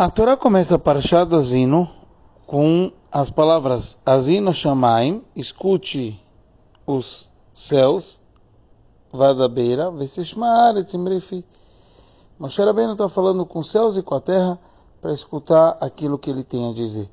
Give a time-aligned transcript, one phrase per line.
[0.00, 1.90] A Torá começa a Parashat Azino
[2.46, 6.22] com as palavras Azino Shamaim, escute
[6.86, 8.20] os céus,
[9.12, 11.44] Vadabeira, Veseshmar, Etzimrefi.
[12.38, 14.56] Moshe Rabbeinu está falando com os céus e com a terra
[15.00, 17.10] para escutar aquilo que ele tem a dizer.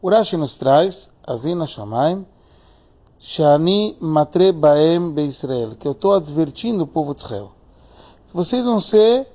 [0.00, 2.24] Urashi nos traz Azino Shamaim,
[3.18, 7.50] Shani Matre Baem Beisrael, que eu estou advertindo o povo de Israel.
[8.32, 9.26] Vocês vão ser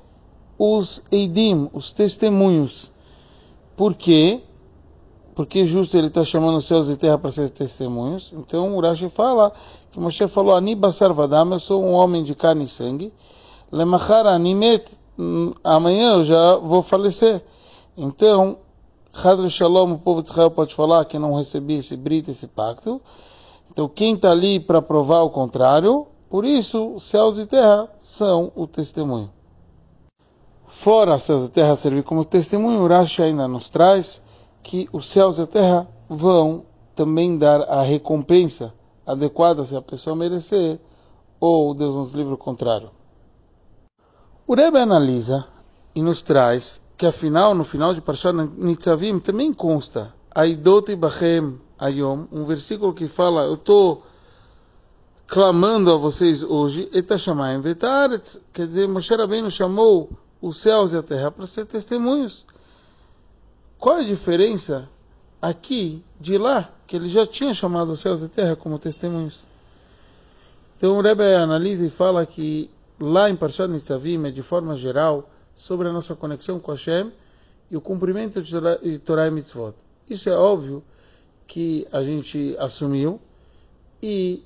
[0.58, 2.92] os Eidim, os testemunhos.
[3.76, 4.42] Por quê?
[5.36, 8.34] Porque justo ele está chamando os céus e terra para ser testemunhos.
[8.38, 9.52] Então o Rashi fala
[9.92, 13.14] que Moshe falou: Ani basar vadam, eu sou um homem de carne e sangue.
[13.72, 14.86] Lemachar animet,
[15.64, 17.44] amanhã eu já vou falecer.
[17.98, 18.58] Então,
[19.14, 23.02] Hadr Shalom, o povo de Israel pode falar que não recebi esse brito, esse pacto.
[23.72, 28.68] Então, quem está ali para provar o contrário, por isso, céus e terra são o
[28.68, 29.32] testemunho.
[30.76, 34.24] Fora céus e terra servir como testemunho, o Rashi ainda nos traz
[34.64, 36.66] que os céus e a terra vão
[36.96, 38.74] também dar a recompensa
[39.06, 40.80] adequada se a pessoa merecer,
[41.40, 42.90] ou Deus nos livre o contrário.
[44.48, 45.46] O Rebbe analisa
[45.96, 52.26] e nos traz que afinal, no final de Parshat Nitzavim, também consta Aidot Bachem Ayom,
[52.32, 54.04] um versículo que fala, eu estou
[55.28, 60.10] clamando a vocês hoje, Etashamayim Vetaretz, quer dizer, Moshe Rabbeinu chamou
[60.44, 62.46] os céus e a terra para ser testemunhos.
[63.78, 64.90] Qual é a diferença
[65.42, 69.48] aqui de lá, que ele já tinha chamado os céus e a terra como testemunhos?
[70.76, 75.30] Então o Rebbe analisa e fala que lá em Parshat Nitzavim é de forma geral
[75.56, 77.10] sobre a nossa conexão com Hashem
[77.72, 79.74] e o cumprimento de Torah e Mitzvot.
[80.10, 80.84] Isso é óbvio
[81.48, 83.18] que a gente assumiu
[84.02, 84.44] e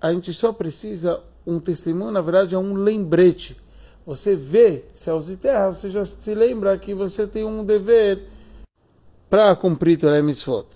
[0.00, 3.65] a gente só precisa um testemunho, na verdade é um lembrete
[4.06, 8.28] você vê céus e terra, você já se lembra que você tem um dever
[9.28, 10.68] para cumprir Torah Mitzvot.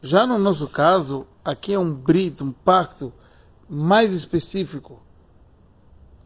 [0.00, 3.12] Já no nosso caso, aqui é um brito, um pacto
[3.68, 5.02] mais específico.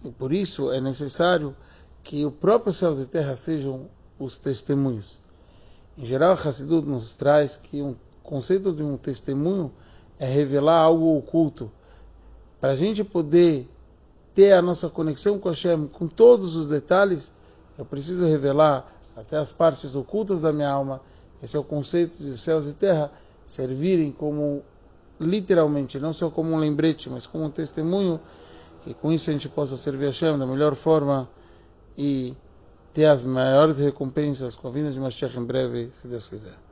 [0.04, 1.56] E por isso é necessário
[2.02, 5.20] que o próprio céus e terra sejam os testemunhos.
[5.96, 9.72] Em geral, a Hassidut nos traz que um conceito de um testemunho
[10.18, 11.72] é revelar algo oculto.
[12.60, 13.66] Para a gente poder
[14.36, 17.34] ter a nossa conexão com Hashem com todos os detalhes,
[17.78, 18.86] eu preciso revelar
[19.16, 21.00] até as partes ocultas da minha alma.
[21.42, 23.10] Esse é o conceito de céus e terra
[23.46, 24.62] servirem como
[25.18, 28.20] literalmente, não só como um lembrete, mas como um testemunho,
[28.82, 31.26] que com isso a gente possa servir a Hashem da melhor forma
[31.96, 32.36] e
[32.92, 36.65] ter as maiores recompensas com a vinda de Mashiach em breve, se Deus quiser.